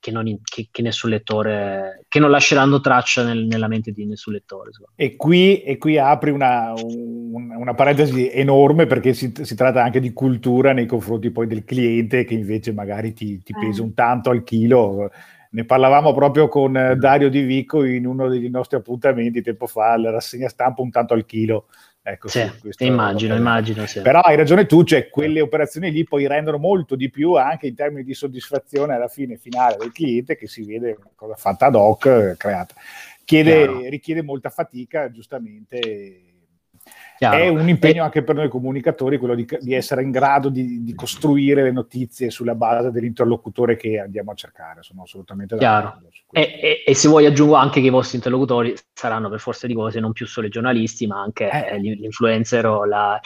[0.00, 4.32] che, non, che, che, nessun lettore, che non lasceranno traccia nel, nella mente di nessun
[4.32, 4.70] lettore.
[4.96, 10.00] E qui, e qui, apri una, un, una parentesi enorme perché si, si, tratta anche
[10.00, 13.84] di cultura nei confronti poi del cliente che invece magari ti, ti pesa eh.
[13.84, 15.10] un tanto al chilo.
[15.52, 16.72] Ne parlavamo proprio con.
[16.96, 21.12] Dario Di Vico in uno dei nostri appuntamenti tempo fa, la rassegna stampa un tanto
[21.12, 21.66] al chilo
[22.02, 23.84] Ecco, sì, immagino, immagino.
[23.86, 24.00] Sì.
[24.00, 27.74] Però hai ragione tu, cioè quelle operazioni lì poi rendono molto di più anche in
[27.74, 32.06] termini di soddisfazione alla fine finale del cliente che si vede cosa fatta ad hoc,
[32.06, 32.74] eh, creata.
[33.24, 36.29] Chiede, richiede molta fatica, giustamente
[37.20, 37.36] Chiaro.
[37.36, 38.04] È un impegno e...
[38.04, 42.30] anche per noi comunicatori quello di, di essere in grado di, di, costruire le notizie
[42.30, 44.82] sulla base dell'interlocutore che andiamo a cercare.
[44.82, 46.08] Sono assolutamente d'accordo.
[46.30, 49.74] E, e, e, se vuoi aggiungo anche che i vostri interlocutori saranno per forza di
[49.74, 51.78] cose non più solo i giornalisti, ma anche eh.
[51.78, 53.20] l'influencer o la,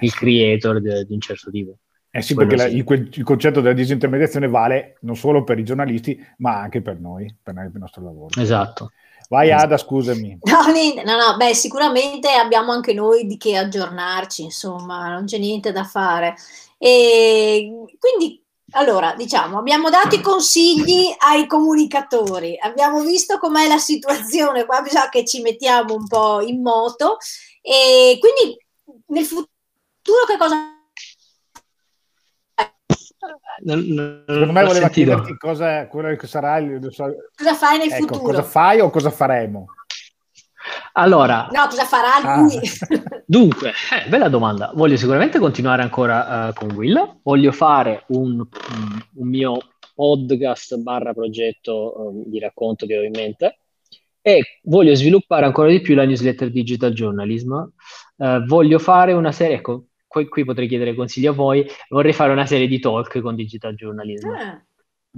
[0.00, 1.78] il creator di, di un certo tipo.
[2.10, 2.82] Eh sì, Quello perché sì.
[2.84, 6.98] La, il, il, concetto della disintermediazione vale non solo per i giornalisti, ma anche per
[6.98, 8.40] noi, per, noi, per il nostro lavoro.
[8.40, 8.90] Esatto.
[9.28, 10.38] Vai Ada, scusami.
[10.44, 15.38] No, niente, no, no, beh, sicuramente abbiamo anche noi di che aggiornarci, insomma, non c'è
[15.38, 16.36] niente da fare.
[16.78, 24.64] E quindi, allora, diciamo, abbiamo dato i consigli ai comunicatori, abbiamo visto com'è la situazione,
[24.66, 27.18] qua bisogna che ci mettiamo un po' in moto
[27.62, 28.56] e quindi
[29.08, 30.75] nel futuro che cosa
[33.62, 34.90] non, non Secondo me voleva sentito.
[34.90, 38.22] chiederti cosa, che sarà il, cosa fai nel ecco, futuro.
[38.22, 39.66] Cosa fai o cosa faremo?
[40.92, 42.40] Allora, no, cosa farà ah.
[42.40, 42.58] lui?
[43.26, 44.72] dunque, eh, bella domanda.
[44.74, 47.20] Voglio sicuramente continuare ancora uh, con Will.
[47.22, 49.58] Voglio fare un, un mio
[49.94, 53.58] podcast barra progetto um, di racconto che ho in mente
[54.20, 57.52] e voglio sviluppare ancora di più la newsletter digital journalism.
[58.16, 59.84] Uh, voglio fare una serie, ecco,
[60.16, 63.74] qui, qui, potrei chiedere consigli a voi, vorrei fare una serie di talk con digital
[63.74, 64.28] journalism.
[64.30, 64.64] Ah.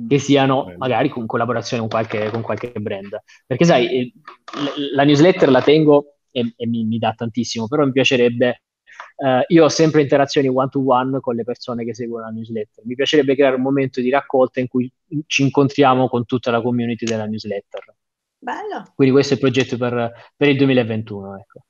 [0.08, 0.78] Che siano Bello.
[0.78, 3.16] magari con collaborazione con qualche, con qualche brand.
[3.46, 4.12] Perché sai,
[4.92, 8.62] la newsletter la tengo e, e mi, mi, dà tantissimo, però mi piacerebbe
[9.14, 12.84] Uh, io ho sempre interazioni one to one con le persone che seguono la newsletter.
[12.84, 14.90] Mi piacerebbe creare un momento di raccolta in cui
[15.26, 17.96] ci incontriamo con tutta la community della newsletter.
[18.38, 18.92] Bello.
[18.94, 21.36] Quindi questo è il progetto per, per il 2021.
[21.36, 21.64] Ecco.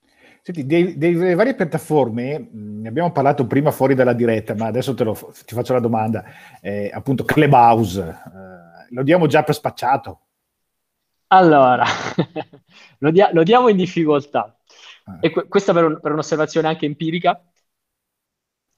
[0.49, 5.13] Senti, dei, delle varie piattaforme, ne abbiamo parlato prima fuori dalla diretta, ma adesso lo,
[5.45, 6.25] ti faccio la domanda.
[6.63, 10.21] Eh, appunto, Clubhouse, eh, lo diamo già per spacciato?
[11.27, 11.85] Allora,
[13.01, 14.57] lo, dia- lo, diamo in difficoltà.
[15.05, 15.19] Ah.
[15.21, 17.45] E que- questa per, un- per un'osservazione anche empirica,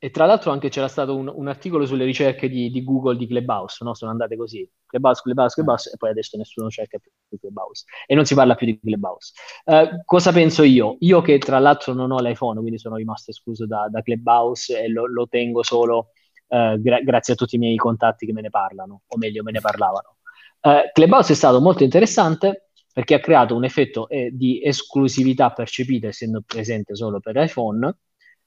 [0.03, 3.27] e tra l'altro anche c'era stato un, un articolo sulle ricerche di, di, Google di
[3.27, 3.93] Clubhouse, no?
[3.93, 8.25] sono andate così, Clubhouse, Clubhouse, Clubhouse, e poi adesso nessuno cerca più Clubhouse, e non
[8.25, 9.33] si parla più di Clubhouse.
[9.67, 10.97] Uh, cosa penso io?
[11.01, 14.89] Io che tra l'altro non ho l'iPhone, quindi sono rimasto escluso da, da Clubhouse e
[14.89, 16.13] lo, lo tengo solo
[16.47, 19.53] uh, gra- grazie a tutti i miei contatti che me ne parlano, o meglio me
[19.53, 20.17] ne parlavano.
[20.63, 26.07] Uh, Clubhouse è stato molto interessante perché ha creato un effetto eh, di esclusività percepita
[26.09, 27.99] essendo presente solo per iPhone,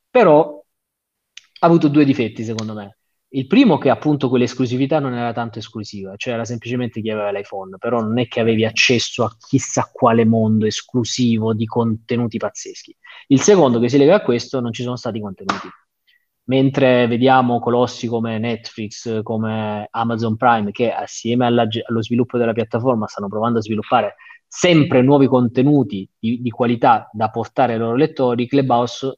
[0.10, 0.64] però
[1.64, 2.98] ha avuto due difetti, secondo me.
[3.30, 7.78] Il primo che appunto quell'esclusività non era tanto esclusiva, cioè era semplicemente chi aveva l'iPhone,
[7.80, 12.96] però non è che avevi accesso a chissà quale mondo esclusivo di contenuti pazzeschi.
[13.28, 15.68] Il secondo che si lega a questo, non ci sono stati contenuti.
[16.46, 23.08] Mentre vediamo colossi come Netflix, come Amazon Prime, che assieme alla, allo sviluppo della piattaforma
[23.08, 28.48] stanno provando a sviluppare sempre nuovi contenuti di, di qualità da portare ai loro lettori,
[28.48, 29.18] Clubhouse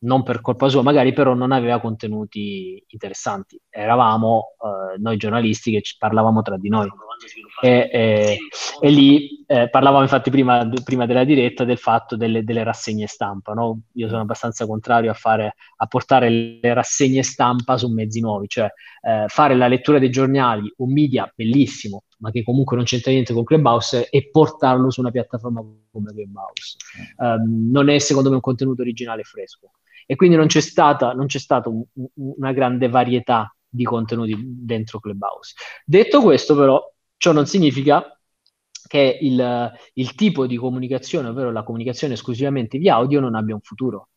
[0.00, 3.60] non per colpa sua magari, però non aveva contenuti interessanti.
[3.68, 6.88] Eravamo eh, noi giornalisti che parlavamo tra di noi.
[7.60, 8.38] E, e,
[8.80, 13.54] e lì eh, parlavamo infatti prima, prima, della diretta del fatto delle, delle rassegne stampa.
[13.54, 13.80] No?
[13.94, 18.70] Io sono abbastanza contrario a, fare, a portare le rassegne stampa su mezzi nuovi, cioè
[19.02, 23.32] eh, fare la lettura dei giornali, un media bellissimo, ma che comunque non c'entra niente
[23.32, 26.76] con Clubhouse, e portarlo su una piattaforma come Clubhouse.
[27.16, 29.72] Um, non è secondo me un contenuto originale fresco.
[30.10, 35.00] E quindi non c'è stata, non c'è stata un, una grande varietà di contenuti dentro
[35.00, 35.52] Clubhouse.
[35.84, 36.82] Detto questo, però,
[37.18, 38.18] ciò non significa
[38.86, 43.60] che il, il, tipo di comunicazione, ovvero la comunicazione esclusivamente via audio, non abbia un
[43.60, 44.08] futuro.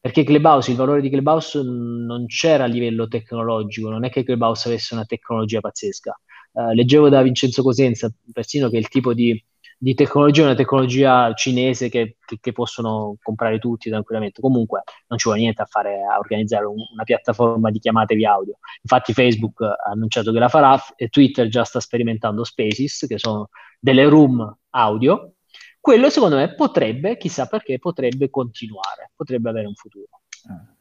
[0.00, 4.66] Perché Clubhouse, il valore di Clubhouse non c'era a livello tecnologico, non è che Clubhouse
[4.66, 6.20] avesse una tecnologia pazzesca.
[6.50, 9.40] Uh, leggevo da Vincenzo Cosenza persino che il tipo di,
[9.80, 14.40] di tecnologia, una tecnologia cinese che, che, che, possono comprare tutti tranquillamente.
[14.40, 18.32] Comunque non ci vuole niente a fare a organizzare un, una piattaforma di chiamate via
[18.32, 18.58] audio.
[18.82, 23.50] Infatti Facebook ha annunciato che la farà e Twitter già sta sperimentando Spaces, che sono
[23.78, 25.34] delle room audio.
[25.80, 30.08] Quello secondo me potrebbe, chissà perché, potrebbe continuare, potrebbe avere un futuro.
[30.50, 30.77] Ah.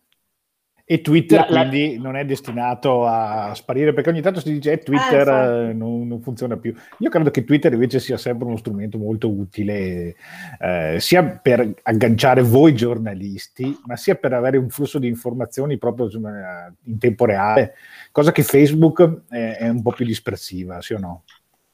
[0.90, 1.68] E Twitter la, la...
[1.68, 6.08] quindi non è destinato a sparire perché ogni tanto si dice eh, Twitter eh, non,
[6.08, 6.74] non, funziona più.
[7.00, 10.16] Io credo che Twitter invece sia sempre uno strumento molto utile
[10.62, 16.10] eh, sia per agganciare voi giornalisti, ma sia per avere un flusso di informazioni proprio
[16.10, 17.74] in tempo reale,
[18.14, 21.24] cosa che Facebook è, è un po' più dispersiva, sì o no?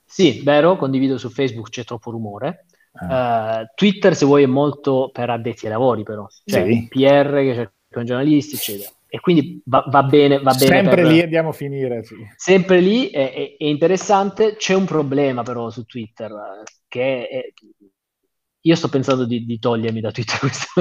[0.04, 2.66] Sì, vero, condivido su Facebook c'è troppo rumore.
[2.94, 6.28] Uh, Twitter, se vuoi, è molto per addetti ai lavori, però.
[6.46, 6.88] Cioè, sì.
[6.90, 10.40] PR che cercano giornalisti, eccetera e quindi va, va bene.
[10.40, 11.06] Va bene sempre per...
[11.06, 12.04] lì andiamo a finire.
[12.04, 12.16] Sì.
[12.36, 14.56] Sempre lì è, è, è, interessante.
[14.56, 17.44] C'è un problema però su Twitter che è...
[18.62, 20.72] io sto pensando di, di, togliermi da Twitter questo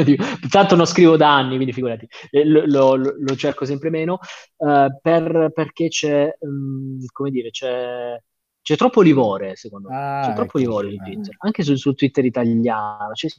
[0.49, 2.09] tanto non scrivo da anni, quindi figurati,
[2.45, 4.19] lo, lo, lo cerco sempre meno
[4.57, 8.19] uh, per, perché c'è, um, come dire, c'è
[8.63, 9.97] c'è troppo livore, secondo me.
[9.97, 13.13] Ah, c'è troppo ecco, livore su Twitter, anche sul, sul Twitter italiano.
[13.13, 13.31] Cioè,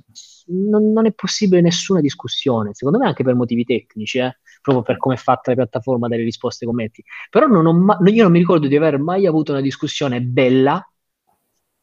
[0.47, 4.39] non, non, è possibile nessuna discussione, secondo me anche per motivi tecnici, eh?
[4.61, 7.03] proprio per come è fatta la piattaforma delle risposte ai commenti.
[7.29, 10.85] Però non ma- io non mi ricordo di aver mai avuto una discussione bella,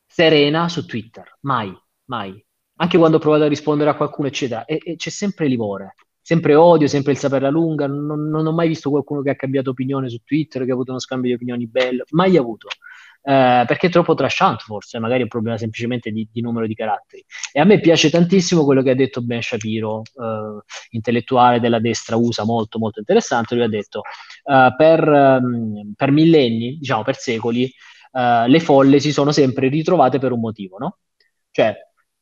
[0.06, 1.38] serena su Twitter.
[1.40, 1.74] Mai,
[2.06, 2.44] mai.
[2.76, 4.66] Anche quando ho provato a rispondere a qualcuno, eccetera.
[4.66, 7.86] E, e c'è sempre livore sempre odio, sempre il saperla lunga.
[7.86, 10.90] Non, non, ho mai visto qualcuno che ha cambiato opinione su Twitter, che ha avuto
[10.90, 12.68] uno scambio di opinioni bello, mai avuto
[13.22, 16.74] eh, perché è troppo trashant forse, magari è un problema semplicemente di, di, numero di
[16.74, 17.24] caratteri.
[17.52, 22.16] E a me piace tantissimo quello che ha detto Ben Shapiro, eh, intellettuale della destra
[22.16, 24.02] USA, molto molto interessante, lui ha detto
[24.44, 27.70] eh, per, um, per, millenni, diciamo per secoli,
[28.12, 30.98] eh, le folle si sono sempre ritrovate per un motivo, no?
[31.50, 31.74] Cioè,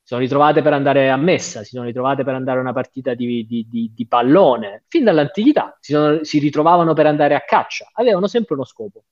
[0.09, 3.15] si sono ritrovate per andare a messa, si sono ritrovate per andare a una partita
[3.15, 7.91] di, di, di, di pallone, fin dall'antichità, si, sono, si ritrovavano per andare a caccia,
[7.93, 9.05] avevano sempre uno scopo.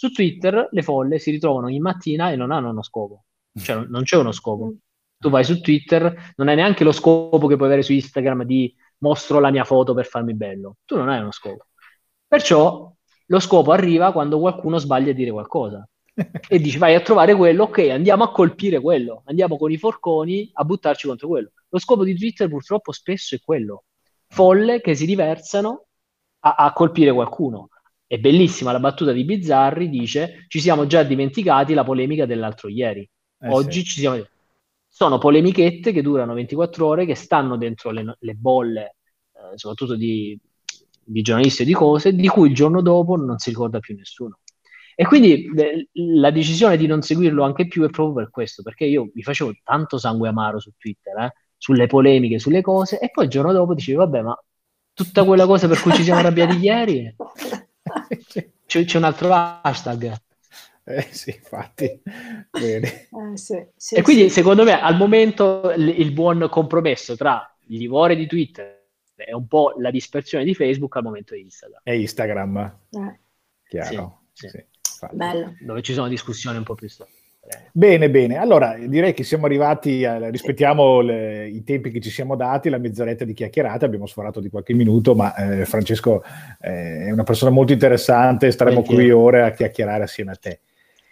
[0.00, 4.04] Su Twitter le folle si ritrovano ogni mattina e non hanno uno scopo, cioè non
[4.04, 4.74] c'è uno scopo.
[5.18, 8.72] Tu vai su Twitter, non hai neanche lo scopo che puoi avere su Instagram di
[8.98, 10.76] mostro la mia foto per farmi bello.
[10.84, 11.66] Tu non hai uno scopo.
[12.28, 12.94] Perciò
[13.26, 15.84] lo scopo arriva quando qualcuno sbaglia a dire qualcosa
[16.48, 20.48] e dici vai a trovare quello, ok, andiamo a colpire quello, andiamo con i forconi
[20.52, 21.50] a buttarci contro quello.
[21.70, 23.82] Lo scopo di Twitter purtroppo spesso è quello,
[24.28, 25.86] folle che si riversano
[26.38, 27.70] a, a colpire qualcuno
[28.08, 33.08] è bellissima la battuta di Bizzarri, dice ci siamo già dimenticati la polemica dell'altro ieri.
[33.38, 33.84] Eh Oggi sì.
[33.84, 34.26] ci siamo...
[34.88, 38.96] Sono polemichette che durano 24 ore, che stanno dentro le, le bolle,
[39.34, 40.36] eh, soprattutto di,
[41.04, 44.38] di giornalisti e di cose, di cui il giorno dopo non si ricorda più nessuno.
[44.94, 48.86] E quindi eh, la decisione di non seguirlo anche più è proprio per questo, perché
[48.86, 53.24] io mi facevo tanto sangue amaro su Twitter, eh, sulle polemiche, sulle cose, e poi
[53.24, 54.42] il giorno dopo dicevo, vabbè, ma
[54.94, 57.14] tutta quella cosa per cui ci siamo arrabbiati ieri
[58.66, 60.14] c'è, c'è, un altro hashtag.
[60.84, 62.00] Eh sì, infatti.
[62.50, 63.08] Bene.
[63.08, 64.30] Eh, sì, sì, e quindi, sì.
[64.30, 69.46] secondo me, al momento il, il buon compromesso tra il livore di Twitter e un
[69.46, 71.80] po' la dispersione di Facebook al momento è Instagram.
[71.82, 72.78] È Instagram.
[72.90, 73.20] Eh.
[73.68, 74.22] Chiaro.
[74.32, 74.64] Sì, sì.
[75.12, 75.54] Bello.
[75.60, 77.17] Dove ci sono discussioni un po' più storiche.
[77.72, 78.36] Bene, bene.
[78.36, 82.78] Allora, direi che siamo arrivati, a, rispettiamo le, i tempi che ci siamo dati, la
[82.78, 86.22] mezz'oretta di chiacchierata, abbiamo sforato di qualche minuto, ma eh, Francesco
[86.60, 90.60] eh, è una persona molto interessante, staremo qui ore a chiacchierare assieme a te.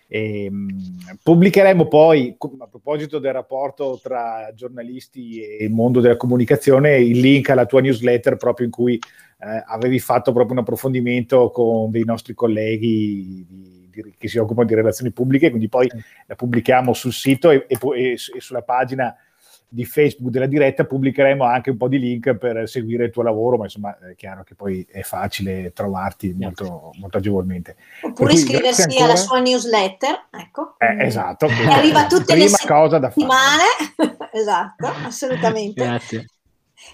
[0.08, 6.98] E, mh, pubblicheremo poi, a proposito del rapporto tra giornalisti e il mondo della comunicazione,
[6.98, 11.90] il link alla tua newsletter proprio in cui eh, avevi fatto proprio un approfondimento con
[11.90, 13.75] dei nostri colleghi di,
[14.16, 15.90] che si occupano di relazioni pubbliche, quindi poi
[16.26, 17.78] la pubblichiamo sul sito e, e,
[18.12, 19.16] e sulla pagina
[19.68, 23.57] di Facebook della diretta pubblicheremo anche un po' di link per seguire il tuo lavoro,
[23.57, 27.76] ma insomma è chiaro che poi è facile trovarti molto, molto agevolmente.
[28.03, 30.76] Oppure cui, iscriversi alla sua newsletter, ecco.
[30.78, 31.47] Eh, esatto.
[31.68, 32.99] Arriva tutte le settimane.
[33.01, 34.28] Da fare.
[34.32, 35.84] esatto, assolutamente.
[35.84, 36.26] Grazie.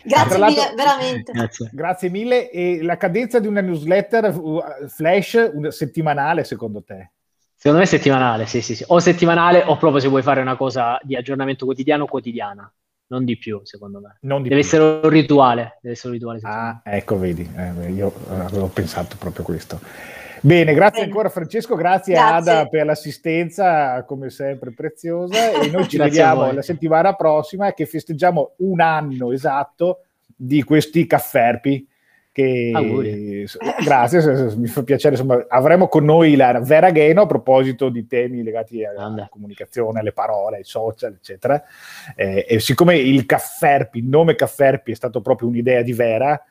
[0.04, 1.32] Grazie mille, veramente.
[1.32, 1.70] Grazie.
[1.72, 2.10] Grazie.
[2.10, 2.50] mille.
[2.50, 7.12] E la cadenza di una newsletter uh, flash settimanale, secondo te?
[7.54, 8.84] Secondo me settimanale, sì, sì, sì.
[8.88, 12.72] O settimanale o proprio se vuoi fare una cosa di aggiornamento quotidiano, quotidiana.
[13.06, 14.16] Non di più, secondo me.
[14.20, 14.56] Deve più.
[14.56, 15.78] essere un rituale.
[15.80, 17.48] Deve essere un rituale ah, ecco, vedi.
[17.56, 19.78] Eh, io avevo pensato proprio questo.
[20.45, 21.12] Bene, grazie Bene.
[21.12, 26.62] ancora Francesco, grazie, grazie, Ada per l'assistenza, come sempre preziosa, e noi ci vediamo la
[26.62, 30.01] settimana prossima che festeggiamo un anno esatto
[30.34, 31.86] di questi cafferpi.
[32.32, 33.47] Che, Auguri.
[33.84, 35.14] grazie, mi fa piacere.
[35.14, 39.28] Insomma, avremo con noi la Vera Geno a proposito di temi legati alla Anda.
[39.30, 41.62] comunicazione, alle parole, ai social, eccetera.
[42.16, 46.43] Eh, e siccome il Cafferpi, il nome Cafferpi è stato proprio un'idea di Vera,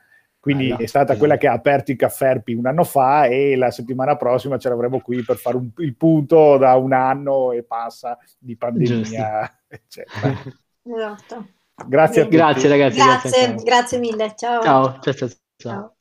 [0.42, 0.82] quindi ah, no.
[0.82, 4.58] è stata quella che ha aperto i Cafferpi un anno fa e la settimana prossima
[4.58, 9.60] ce l'avremo qui per fare un, il punto da un anno e passa di pandemia,
[9.68, 10.42] eccetera.
[10.82, 11.46] Esatto.
[11.86, 12.36] Grazie a tutti.
[12.36, 12.96] Grazie ragazzi.
[12.96, 14.34] Grazie, grazie, grazie mille.
[14.36, 14.62] Ciao.
[14.62, 14.98] Ciao.
[14.98, 15.28] ciao, ciao.
[15.56, 15.96] ciao.